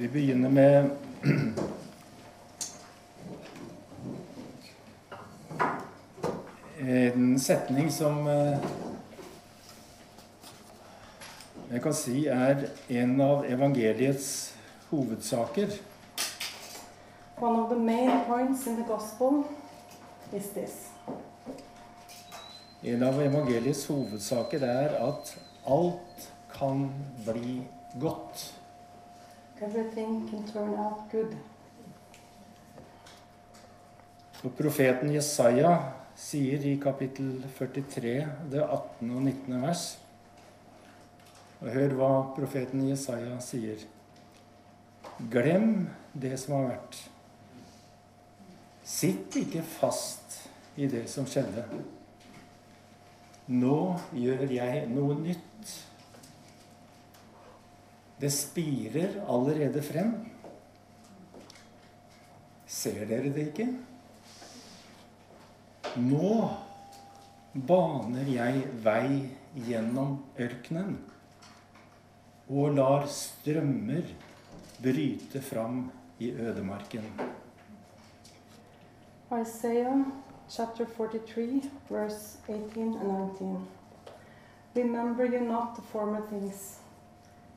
[0.00, 0.90] Vi begynner med
[6.80, 8.62] en setning som eh,
[11.70, 14.54] jeg kan si er en av evangeliets
[14.88, 15.68] hovedsaker.
[17.36, 19.44] One of the main points in the gospel
[20.32, 20.88] is this
[22.82, 25.36] En av evangeliets hovedsaker er at
[25.68, 26.88] alt kan
[27.28, 27.60] bli
[28.00, 28.59] godt.
[29.62, 31.36] Everything can turn out good.
[34.40, 35.72] Og profeten Jesaja
[36.16, 38.14] sier i kapittel 43,
[38.52, 39.10] det 18.
[39.10, 39.62] og 19.
[39.62, 39.82] vers
[41.60, 43.82] Og hør hva profeten Jesaja sier.
[45.32, 47.02] Glem det som har vært.
[48.80, 50.38] Sitt ikke fast
[50.80, 51.66] i det som skjedde.
[53.52, 53.76] Nå
[54.16, 55.76] gjør jeg noe nytt.
[58.20, 60.12] Det spirer allerede frem.
[62.66, 63.68] Ser dere det ikke?
[65.96, 66.34] Nå
[67.66, 69.22] baner jeg vei
[69.66, 70.98] gjennom ørkenen
[72.50, 74.06] og lar strømmer
[74.82, 75.84] bryte fram
[76.18, 77.04] i ødemarken.
[79.30, 80.04] Isaiah
[80.48, 83.68] chapter 43, verse 18 and 19.
[84.76, 86.79] Remember you not the former things,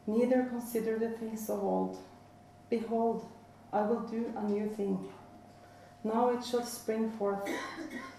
[0.08, 1.98] neither consider the things of old.
[2.70, 3.26] Behold,
[3.72, 4.98] I will do a new thing.
[6.04, 7.48] Now it shall spring forth.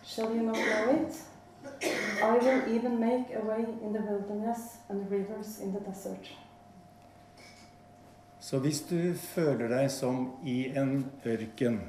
[0.05, 1.15] Shall you not know it?
[2.23, 6.29] I will even make a way in the wilderness and rivers in the desert.
[8.41, 11.81] Så hvis du føler deg som i en ørken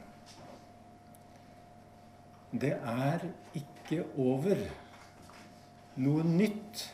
[2.51, 3.19] Det er
[3.53, 4.55] ikke over.
[5.95, 6.85] Noe nytt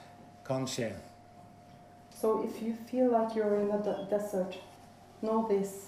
[0.46, 0.90] kan skje.
[2.22, 4.56] So if you feel like you're in a de- desert,
[5.22, 5.88] know this.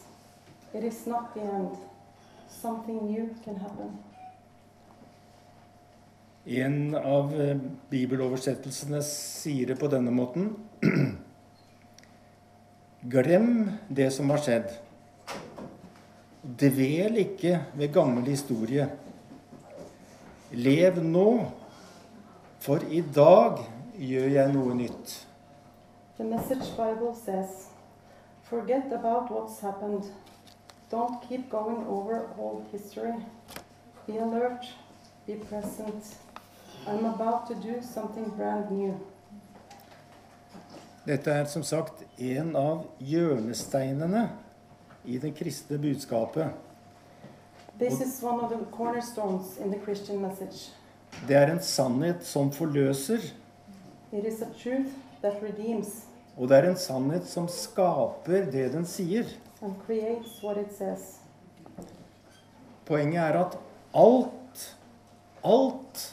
[0.73, 1.77] It is not the end.
[2.49, 3.91] Something new can happen.
[6.45, 7.57] En av eh,
[7.89, 10.47] bibeloversettelsene sier det på denne måten.
[13.13, 14.71] Glem det som har skjedd.
[16.41, 18.87] Dvel ikke ved gammel historie.
[20.51, 21.27] Lev nå,
[22.65, 23.61] for i dag
[24.01, 25.15] gjør jeg noe nytt.
[26.23, 27.67] The Message Bible says,
[28.43, 30.05] Forget about what's happened.
[30.89, 33.13] Don't keep going over old history.
[34.07, 34.65] Be alert.
[35.27, 36.15] Be present.
[36.87, 38.93] I'm about to do something brand new.
[41.05, 44.29] Dette er som sagt en av hjørnesteinene
[45.03, 46.55] i det kristne budskapet.
[47.79, 50.71] This is one of the cornerstones in the Christian message.
[51.27, 53.19] Det er en sannhet som forløser,
[54.13, 56.05] It is a truth that redeems
[56.37, 59.27] og det er en sannhet som skaper det den sier.
[62.87, 63.57] Poenget er at
[63.93, 64.63] alt,
[65.45, 66.03] alt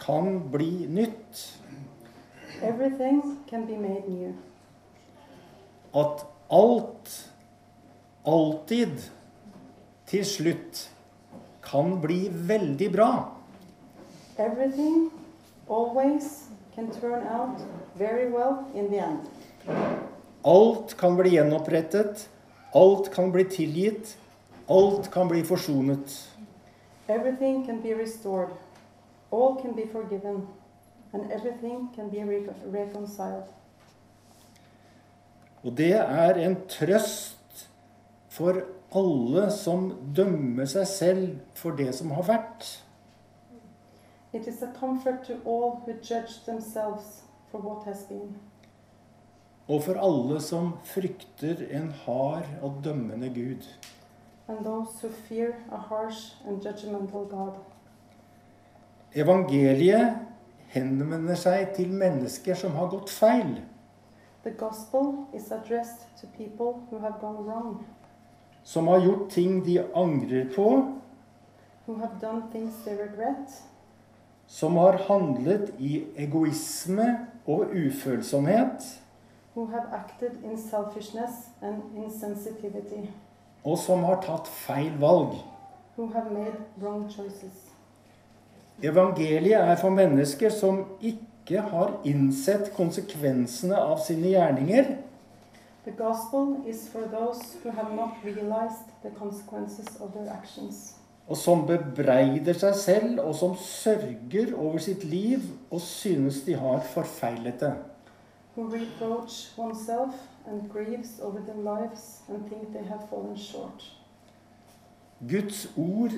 [0.00, 1.44] kan bli nytt.
[2.60, 4.32] Can be made new.
[5.94, 7.12] At alt,
[8.24, 9.10] alltid,
[10.06, 10.88] til slutt
[11.62, 13.12] kan bli veldig bra.
[14.38, 15.10] Everything
[15.68, 17.60] always can turn out
[17.94, 19.35] very well in the end.
[20.44, 22.28] Alt kan bli gjenopprettet.
[22.74, 24.16] Alt kan bli tilgitt.
[24.68, 26.14] Alt kan bli forsonet.
[27.08, 28.50] Everything can be restored.
[29.30, 30.46] All can be forgiven.
[31.12, 33.44] And everything can be re- reconciled.
[35.64, 37.68] Og det er en trøst
[38.30, 38.60] for
[38.94, 41.28] alle som dømmer seg selv
[41.58, 42.68] for det som har vært.
[44.32, 48.36] It is a comfort to all who judge themselves for what has been.
[49.66, 53.64] Og for alle som frykter en hard og dømmende Gud.
[59.16, 60.18] Evangeliet
[60.70, 63.56] henvender seg til mennesker som har gått feil.
[68.62, 70.68] Som har gjort ting de angrer på.
[74.46, 77.08] Som har handlet i egoisme
[77.46, 78.86] og ufølsomhet.
[79.56, 81.30] Who have acted in selfishness
[81.62, 83.08] and insensitivity,
[83.64, 85.34] Og som har tatt feil valg.
[85.96, 87.52] who have made wrong choices.
[88.82, 94.84] Evangeliet er for mennesker som ikke har innsett konsekvensene av sine gjerninger,
[95.86, 100.96] The gospel is for those who have not realized the consequences of their actions,
[101.28, 105.38] og som bebreider seg selv, og som sørger over sitt liv
[105.70, 107.72] og synes de har forfeilet det.
[108.56, 110.14] Who reproach oneself
[110.46, 113.84] and grieves over their lives and think they have fallen short.
[115.20, 116.12] Guds ord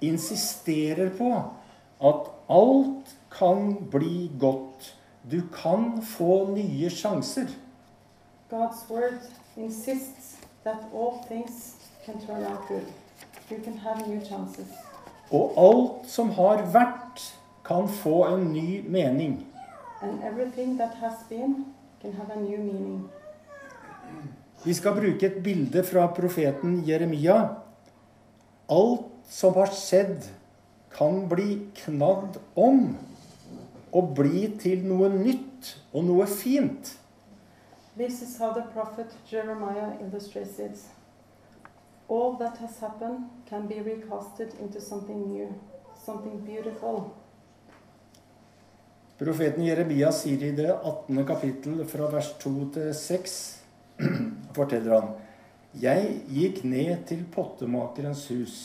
[0.00, 1.42] insisterer på
[2.00, 4.96] at alt kan bli godt.
[5.30, 7.48] Du kan få nye sjanser.
[8.50, 9.20] God's word
[9.56, 12.86] insists that all things can turn out good.
[13.50, 14.66] You can have new chances.
[15.30, 17.34] Og alt som har vært,
[17.64, 19.47] kan få en ny mening.
[20.02, 23.08] And everything that has been can have a new meaning.
[24.64, 27.38] Vi skal bruke et bilde fra profeten Jeremia.
[28.68, 30.26] Alt som har skjedd,
[30.98, 32.96] kan bli knadd om
[33.92, 36.96] og bli til noe nytt og noe fint.
[37.96, 40.78] This is how the prophet Jeremiah illustrates it.
[42.08, 45.48] All that has happened can be recasted into something new,
[46.04, 47.12] something beautiful.
[49.18, 51.24] Profeten Jeremia sier i det 18.
[51.26, 53.32] kapittel fra vers 2 til 6
[54.56, 55.08] forteller han
[55.82, 58.58] Jeg gikk ned til pottemakerens hus.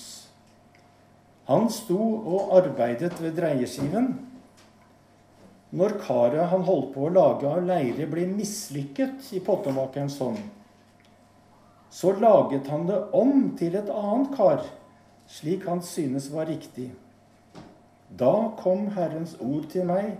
[1.47, 4.11] Han sto og arbeidet ved dreieskiven.
[5.73, 10.37] Når karet han holdt på å lage av leire, ble mislykket i pottemakerens hånd,
[11.89, 14.61] så laget han det om til et annet kar,
[15.25, 16.91] slik han synes var riktig.
[18.21, 20.13] Da kom Herrens ord til meg,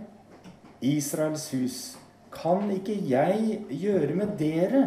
[0.84, 1.80] Israels hus,
[2.34, 4.86] kan ikke jeg gjøre med dere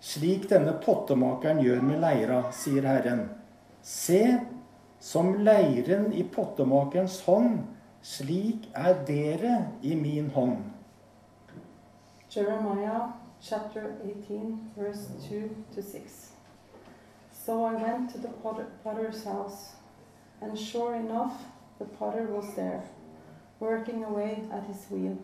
[0.00, 3.26] slik denne pottemakeren gjør med leira, sier Herren.
[3.82, 4.20] Se,
[5.00, 7.64] som leiren i pottemakerens hånd,
[8.06, 10.62] slik er dere i min hånd.
[12.30, 16.32] Jeremiah chapter 18, verse 2 to 6.
[17.32, 19.76] So I went to the potter, potter's house,
[20.40, 21.32] and sure enough,
[21.78, 22.82] the potter was there,
[23.60, 25.16] working away at his wheel.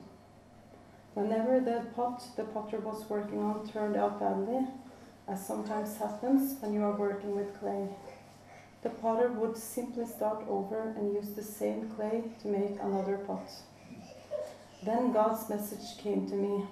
[1.14, 4.66] Whenever the pot the potter was working on turned out badly,
[5.28, 7.88] as sometimes happens when you are working with clay,
[8.82, 13.48] the potter would simply start over and use the same clay to make another pot.
[14.84, 16.64] Then God's message came to me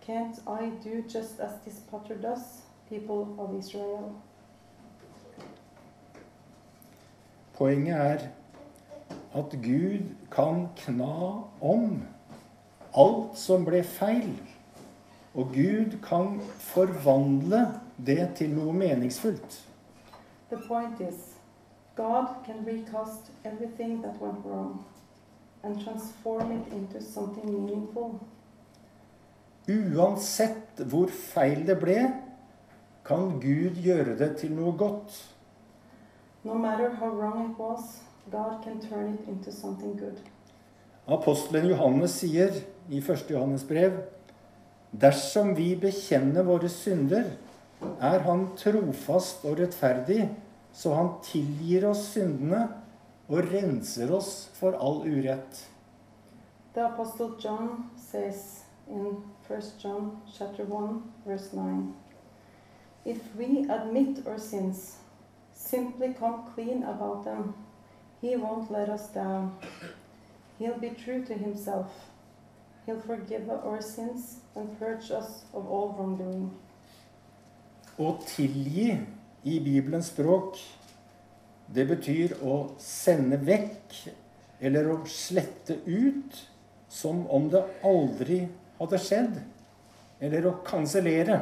[0.00, 4.14] Can't I do just as this potter does, people of Israel?
[7.54, 8.28] Poenget er
[9.34, 12.13] at Gud kan kna om
[12.94, 14.34] alt som ble feil.
[15.34, 17.64] Og Gud kan forvandle
[18.06, 19.60] det til noe meningsfullt.
[20.50, 21.34] The point is,
[21.96, 24.84] God can recast everything that went wrong
[25.62, 28.20] and transform it into something meaningful.
[29.68, 31.98] Uansett hvor feil det ble,
[33.04, 35.16] kan Gud gjøre det til noe godt.
[36.44, 40.20] No matter how wrong it was, God can turn it into something good.
[41.06, 42.52] Apostelen Johannes sier
[42.90, 43.30] i 1.
[43.30, 44.02] Johannes brev
[44.90, 47.32] Dersom vi bekjenner våre synder,
[47.98, 50.28] er Han trofast og rettferdig,
[50.72, 52.68] så Han tilgir oss syndene
[53.28, 55.64] og renser oss for all urett.
[56.74, 61.94] The apostle John says in 1 John chapter 1 verse 9,
[63.04, 64.96] if we admit our sins,
[65.52, 67.54] simply come clean about them,
[68.20, 69.52] he won't let us down.
[70.58, 71.90] He'll be true to himself.
[72.86, 76.50] He'll forgive our sins and purge us of all wrongdoing.
[77.96, 78.90] Å tilgi
[79.44, 80.58] i Bibelens språk,
[81.72, 83.94] det betyr å sende vekk
[84.60, 86.36] eller å slette ut
[86.92, 88.44] som om det aldri
[88.78, 89.40] hadde skjedd,
[90.20, 91.40] eller å kansellere.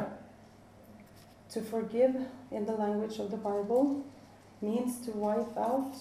[1.53, 4.01] To forgive in the language of the Bible
[4.61, 5.93] means to wipe out,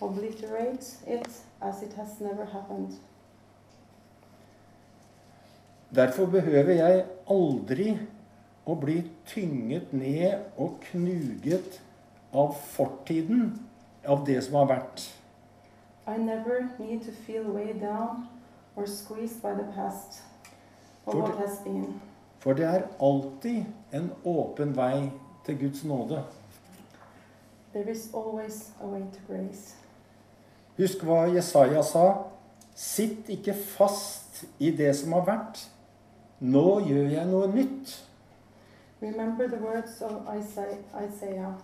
[0.00, 1.28] obliterate it
[1.60, 2.98] as it has never happened.
[5.94, 7.98] Derfor behøver jeg aldri
[8.66, 11.78] å bli tynget ned og knuget
[12.34, 13.52] av fortiden,
[14.06, 15.04] av det som har vært.
[16.06, 18.26] I never need to feel weighed down
[18.76, 20.22] or squeezed by the past
[21.06, 22.00] or For what det- has been.
[22.38, 25.10] For det er alltid en åpen vei
[25.44, 26.22] til Guds nåde.
[27.72, 29.74] There is always a way to grace.
[30.78, 32.24] Husk hva Jesaja sa.
[32.74, 35.68] Sitt ikke fast i det som har vært.
[36.40, 37.92] Nå gjør jeg noe nytt.
[39.00, 41.54] Remember the words of Isaiah.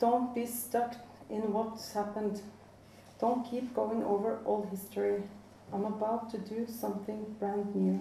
[0.00, 0.94] Don't be stuck
[1.30, 2.42] in what's happened.
[3.20, 5.22] Don't keep going over all history.
[5.72, 7.98] I'm about to do something brand new.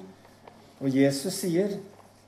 [0.81, 1.79] Og Jesus sier,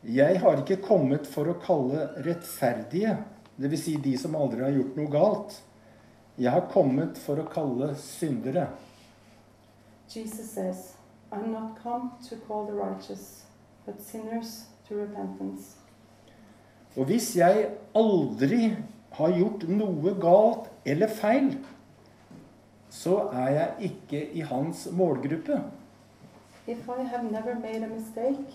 [0.03, 3.17] 'Jeg har ikke kommet for å kalle rettferdige',
[3.57, 3.83] dvs.
[3.83, 5.62] Si de som aldri har gjort noe galt.
[6.38, 8.67] 'Jeg har kommet for å kalle syndere'.
[10.07, 10.93] Jesus says,
[11.31, 13.43] I'm not come to call the righteous,
[13.88, 15.77] but sinners to repentance.
[16.98, 18.75] Og hvis jeg aldri
[19.15, 21.53] har gjort noe galt eller feil,
[22.89, 25.62] så er jeg ikke i hans målgruppe.
[26.67, 28.51] If I have never made a mistake,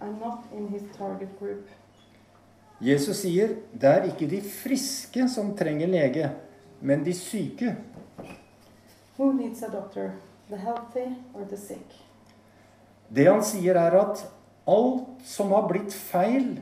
[0.00, 1.66] I'm not in his target group.
[2.80, 6.30] Jesus sier det er ikke de friske som trenger lege,
[6.80, 7.74] men de syke.
[9.18, 10.12] Who needs a doctor,
[10.48, 11.96] the healthy or the sick?
[13.10, 14.22] Det han sier, er at
[14.68, 16.60] alt som har blitt feil,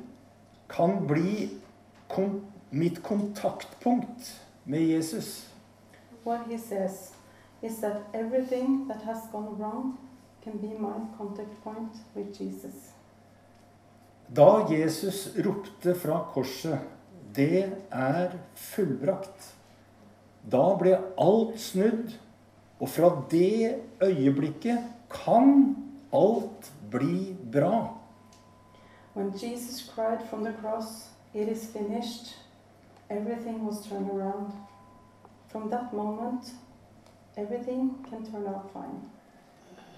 [0.71, 1.49] kan bli
[2.09, 4.33] kon mitt kontaktpunkt
[4.65, 5.47] med Jesus.
[6.25, 7.13] What he says
[7.63, 9.97] is that everything that has gone wrong
[10.45, 12.93] can be my contact point with Jesus.
[14.29, 16.79] Da Jesus ropte fra korset
[17.35, 19.55] 'Det er fullbrakt',
[20.53, 22.15] da ble alt snudd,
[22.81, 24.79] og fra det øyeblikket
[25.11, 25.77] kan
[26.13, 27.95] alt bli bra.
[29.15, 32.35] When Jesus cried from the cross, It is finished,
[33.11, 34.53] everything was turned around.
[35.49, 36.53] From that moment,
[37.37, 39.03] everything can turn out fine.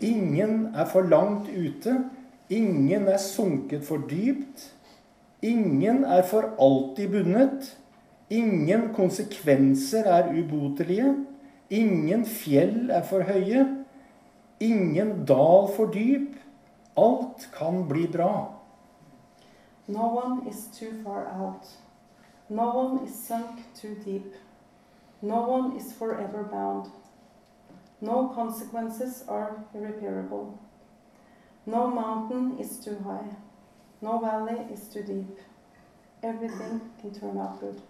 [0.00, 2.10] Ingen er for langt ute.
[2.50, 4.72] Ingen er sunket for dypt.
[5.42, 7.76] Ingen er for alltid bundet.
[8.30, 11.14] Ingen konsekvenser er ubotelige.
[11.70, 13.62] Ingen fjell er for høye.
[14.60, 16.34] Ingen dal for dyp.
[16.98, 18.32] Alt kan bli bra.
[19.86, 21.66] No one is too far out.
[22.48, 24.34] No one is sunk too deep.
[25.22, 26.90] No one is forever bound.
[28.00, 30.58] No consequences are irreparable.
[31.66, 33.36] No mountain is too high.
[34.00, 35.38] No valley is too deep.
[36.22, 37.80] Everything can turn out good.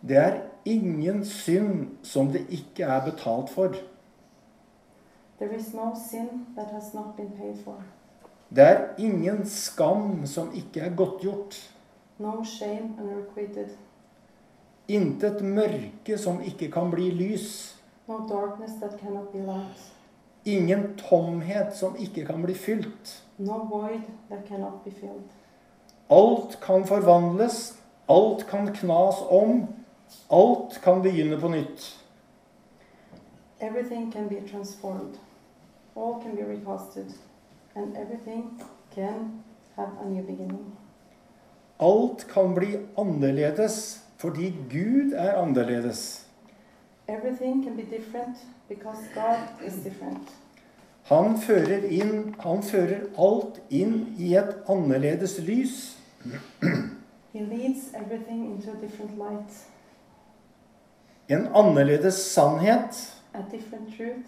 [0.00, 3.74] Det er ingen synd som det ikke er betalt for.
[5.38, 7.82] There is no sin that has not been paid for.
[8.50, 11.54] Det er ingen skam som ikke er godtgjort.
[12.18, 13.76] No shame unrequited.
[14.88, 17.76] Intet mørke som ikke kan bli lys.
[18.08, 19.86] No darkness that cannot be light.
[20.44, 23.22] Ingen tomhet som ikke kan bli fylt.
[23.38, 25.30] No void that cannot be filled.
[26.10, 27.78] Alt kan forvandles,
[28.08, 29.66] alt kan knas om,
[30.30, 31.96] alt kan begynne på nytt.
[33.60, 35.18] Everything can be transformed.
[35.96, 37.14] All can be recasted.
[37.74, 38.60] And everything
[38.94, 39.42] can
[39.76, 40.76] have a new beginning.
[41.78, 46.26] Alt kan bli annerledes fordi Gud er annerledes.
[47.08, 48.36] Everything can be different
[48.68, 50.28] because God is different.
[51.04, 55.96] Han fører, inn, han fører alt inn i et annerledes lys.
[57.32, 59.50] He leads everything into a different light,
[61.28, 63.16] En annerledes sannhet.
[63.34, 64.26] a different truth,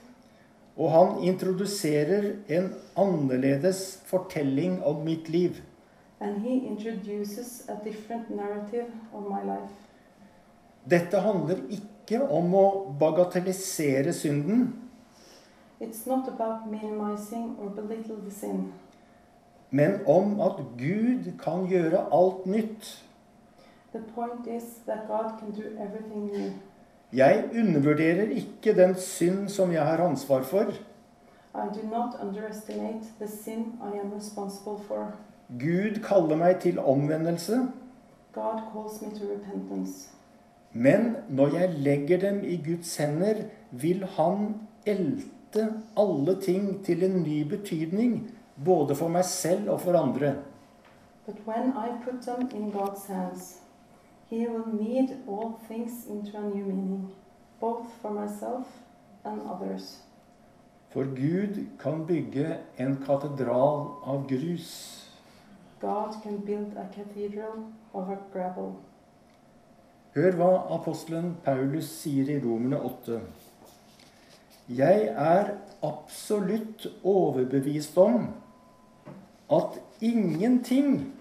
[0.76, 5.60] Og han introduserer en annerledes fortelling om mitt liv.
[10.90, 12.66] Dette handler ikke om å
[13.00, 14.72] bagatellisere synden,
[19.70, 22.92] men om at Gud kan gjøre alt nytt.
[23.92, 26.52] the point is that God can do everything new.
[27.12, 30.72] Jeg undervurderer ikke den synd som jeg har ansvar for.
[35.60, 37.58] Gud kaller meg til omvendelse,
[38.32, 39.12] me
[40.72, 44.54] men når jeg legger dem i Guds hender, vil Han
[44.86, 48.30] elte alle ting til en ny betydning,
[48.64, 50.34] både for meg selv og for andre.
[51.26, 53.61] But when I put them in God's hands,
[54.32, 57.10] He will knead all things into a new meaning,
[57.60, 58.66] both for myself
[59.24, 59.98] and others.
[60.88, 64.70] For Gud kan bygge en katedral av grus.
[65.80, 68.72] God can build a cathedral of a gravel.
[70.14, 73.20] Hør hva apostelen Paulus sier i Romerne 8.
[74.68, 78.30] Jeg er absolutt overbevist om
[79.52, 81.12] at ingenting,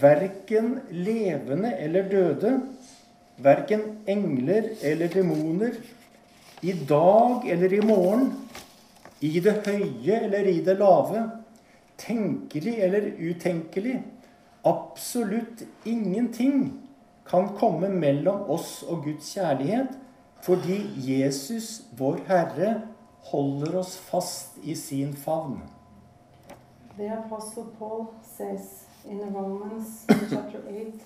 [0.00, 2.52] verken levende eller døde,
[3.42, 5.76] verken engler eller demoner,
[6.62, 8.32] i dag eller i morgen,
[9.20, 11.24] i det høye eller i det lave,
[11.98, 13.98] tenkelig eller utenkelig,
[14.64, 16.70] absolutt ingenting
[17.26, 19.98] kan komme mellom oss og Guds kjærlighet,
[20.42, 22.72] fordi Jesus, vår Herre,
[23.30, 25.60] holder oss fast i sin favn.
[26.96, 28.06] The Apostle Paul
[28.36, 31.00] says in Romans chapter 8,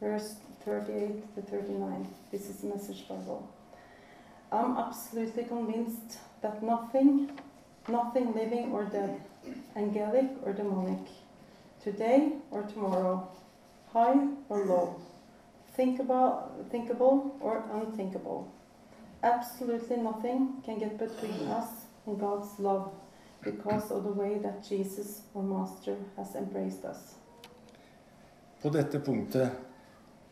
[0.00, 3.52] verse 38 to 39, this is the Message Bible.
[4.52, 7.30] I'm absolutely convinced that nothing,
[7.88, 9.20] nothing living or dead,
[9.74, 11.08] angelic or demonic,
[11.82, 13.28] today or tomorrow,
[13.92, 15.00] high or low,
[15.74, 18.52] thinkable, thinkable or unthinkable.
[19.22, 21.68] Absolutely nothing can get between us
[22.06, 22.92] and God's love
[23.42, 27.14] because of the way that Jesus, our Master, has embraced us.
[28.62, 29.48] På dette punktet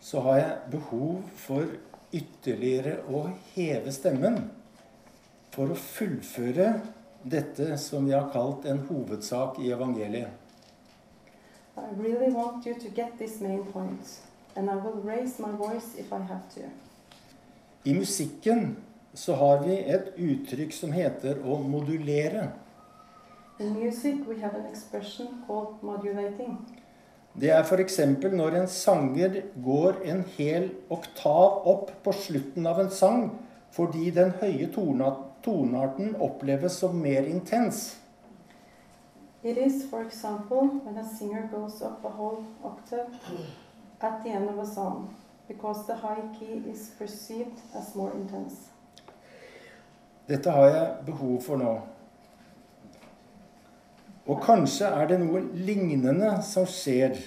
[0.01, 1.67] så har jeg behov for
[2.15, 4.39] ytterligere å heve stemmen
[5.51, 6.69] for å fullføre
[7.23, 10.31] dette som vi har kalt en hovedsak i evangeliet.
[11.77, 14.21] I really want you to get this main point,
[14.57, 16.71] and I will raise my voice if I have to.
[17.85, 18.77] I musikken
[19.15, 22.51] så har vi et uttrykk som heter å modulere.
[23.59, 26.59] In music, we have an expression called modulating.
[27.35, 27.99] Det er f.eks.
[28.33, 33.31] når en sanger går en hel oktav opp på slutten av en sang
[33.71, 38.01] fordi den høye tonearten oppleves som mer intens.
[39.43, 43.15] It is, for example, when a singer goes up a whole octave
[44.01, 45.15] at the end of a song,
[45.49, 48.57] because the high key is perceived as more intense.
[50.29, 51.79] Dette har jeg behov for nå.
[54.31, 57.19] Og kanskje er det noe lignende som skjer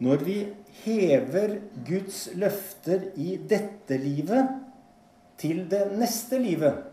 [0.00, 0.36] når vi
[0.84, 4.54] hever Guds løfter i dette livet
[5.38, 6.84] til det neste livet.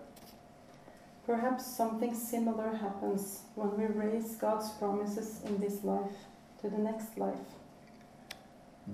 [1.25, 6.27] Perhaps something similar happens when we raise God's promises in this life
[6.61, 7.45] to the next life.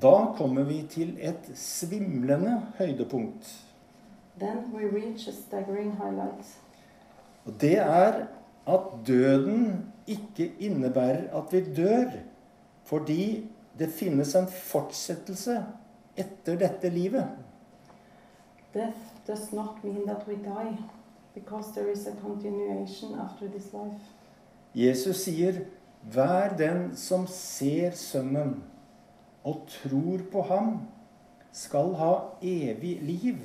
[0.02, 3.66] Da kommer vi til et svimlende høydepunkt.
[4.40, 6.46] Then we reach a staggering highlight.
[7.46, 8.28] Og det er
[8.68, 12.12] at døden ikke innebærer at vi dør,
[12.84, 13.50] fordi
[13.80, 15.66] det finnes en fortsettelse
[16.18, 17.28] etter dette livet.
[18.74, 20.78] Death does not mean that we die,
[21.34, 24.00] because there is a continuation after this life.
[24.76, 25.54] Jesus sier,
[26.04, 28.64] 'Vær den som ser Sønnen
[29.44, 30.82] og tror på ham,
[31.52, 33.36] skal ha evig liv,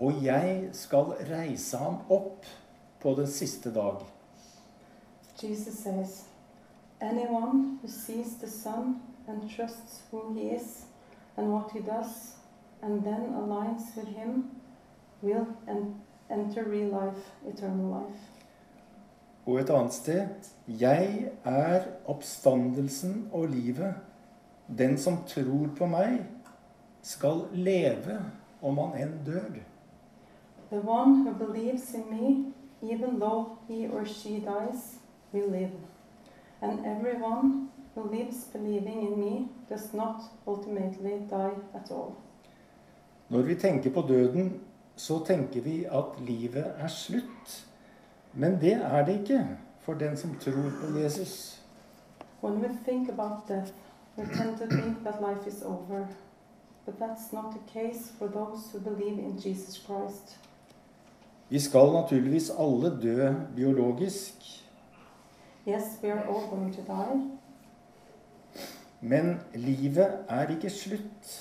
[0.00, 2.46] og jeg skal reise ham opp
[3.00, 4.15] på den siste dag.'
[5.40, 6.24] Jesus says,
[7.00, 10.86] Anyone who sees the Son and trusts who he is
[11.36, 12.36] and what he does,
[12.82, 14.50] and then aligns with him,
[15.20, 18.20] will en- enter real life, eternal life.
[19.46, 20.28] Og et annet sted,
[20.68, 23.94] 'Jeg er oppstandelsen og livet.'
[24.68, 26.26] 'Den som tror på meg,
[27.02, 28.22] skal leve
[28.62, 29.62] om han enn dør.'
[30.70, 34.98] The one who believes in me, even though he or she dies,
[35.32, 35.72] will live.
[36.62, 42.14] And everyone who lives believing in me does not ultimately die at all.
[43.28, 44.60] Når vi tenker på døden,
[44.96, 47.66] så tenker vi at livet er slutt.
[48.32, 49.46] Men det er det ikke
[49.80, 51.62] for den som tror på Jesus.
[52.42, 53.72] When we think about death,
[54.18, 56.06] we tend to think that life is over.
[56.86, 60.38] But that's not the case for those who believe in Jesus Christ.
[61.48, 64.65] Vi skal naturligvis alle dø biologisk,
[65.66, 67.16] Yes, we are all going to die,
[69.00, 71.32] men livet er ikke slutt.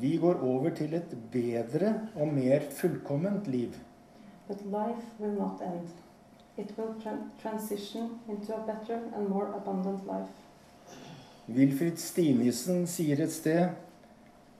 [0.00, 3.72] Vi går over til et bedre og mer fullkomment liv.
[4.48, 5.88] but life will not end.
[6.56, 6.94] It will
[7.42, 10.32] transition into a better and more abundant life.
[11.48, 13.68] Wilfrid Stinesen sier et sted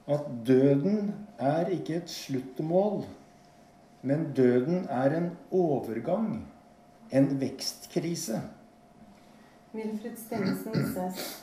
[0.07, 3.03] at døden er ikke et sluttmål,
[4.01, 6.47] men døden er en overgang,
[7.11, 8.41] en vekstkrise.
[9.73, 11.41] Wilfrid Steensen says,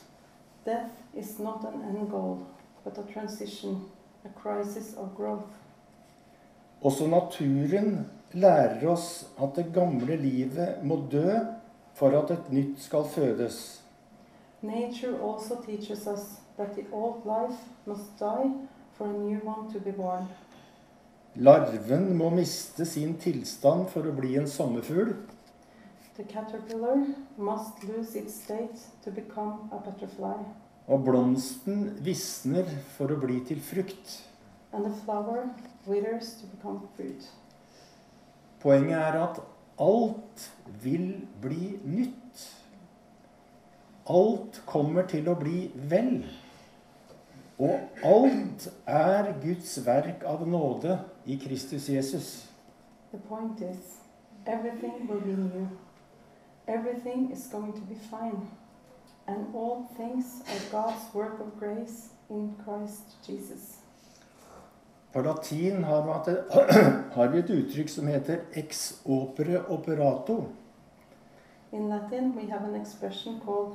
[0.64, 2.46] Death is not an end goal,
[2.84, 3.86] but a transition,
[4.24, 5.48] a crisis of growth.
[6.82, 11.38] Også naturen lærer oss at det gamle livet må dø
[11.94, 13.82] for at et nytt skal fødes.
[14.62, 18.50] Nature also teaches us that the old life must die
[18.92, 20.28] for a new one to be born.
[21.34, 25.14] Larven må miste sin tilstand for å bli en sommerfugl.
[26.18, 26.96] The caterpillar
[27.38, 30.34] must lose its state to become a butterfly,
[30.88, 32.64] Og blomsten visner
[32.96, 34.24] for å bli til frukt.
[34.72, 35.48] and the flower
[35.86, 37.28] withers to become fruit.
[38.60, 39.38] Poenget er at
[39.80, 40.50] alt
[40.82, 42.42] vil bli nytt.
[44.10, 46.24] Alt kommer til å bli vel.
[47.58, 52.48] Og alt er Guds verk av nåde i Kristus Jesus.
[53.12, 53.98] The point is,
[54.46, 55.68] everything will be new.
[56.68, 58.48] Everything is going to be fine.
[59.26, 63.78] And all things are God's work of grace in Christ Jesus.
[65.12, 66.44] På latin har vi, et,
[67.14, 70.44] har vi et uttrykk som heter ex opere operato.
[71.72, 73.72] In Latin, we have an expression called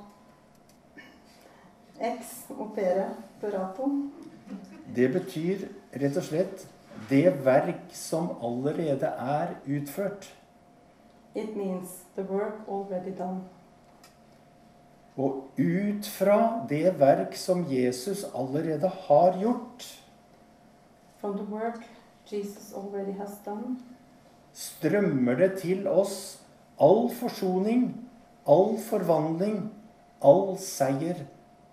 [1.99, 3.89] ex opere operato.
[4.95, 6.67] Det betyr rett og slett
[7.09, 10.29] det verk som allerede er utført.
[11.35, 13.41] It means the work already done.
[15.17, 19.99] Og ut fra det verk som Jesus allerede har gjort,
[21.17, 21.83] From the work
[22.31, 23.77] Jesus already has done,
[24.53, 26.41] strømmer det til oss
[26.81, 28.09] all forsoning,
[28.47, 29.71] all forvandling,
[30.21, 31.15] all seier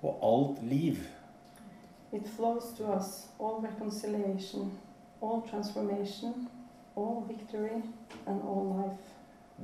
[0.03, 0.97] og alt liv.
[2.13, 4.71] it flows to us all reconciliation,
[5.23, 6.49] all transformation,
[6.97, 7.83] all victory,
[8.27, 8.99] and all life.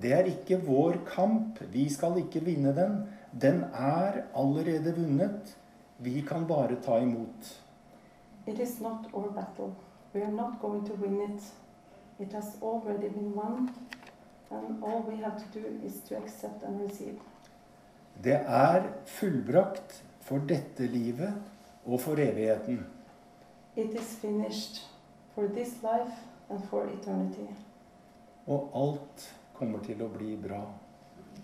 [0.02, 1.60] Det er ikke vår kamp.
[1.72, 2.98] Vi skal ikke vinne den.
[3.40, 5.56] Den er allerede vunnet.
[5.98, 7.62] Vi kan bare ta imot.
[8.46, 9.72] It is not our battle.
[10.14, 11.42] We are not going to win it.
[12.18, 13.68] It has already been won,
[14.50, 17.18] and all we have to do is to accept and receive.
[18.24, 21.34] Det er fullbrakt for dette livet
[21.86, 22.86] og for evigheten.
[23.76, 24.80] It is finished
[25.34, 26.16] for this life
[26.50, 27.50] and for eternity,
[28.46, 30.64] Og alt kommer til å bli bra.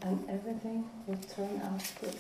[0.05, 2.17] and everything will turn out good.